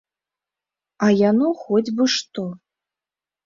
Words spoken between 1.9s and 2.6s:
бы што!